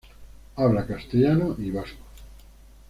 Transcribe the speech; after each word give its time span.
Habla 0.55 0.87
castellano 0.87 1.53
y 1.59 1.69
vasco. 1.69 2.03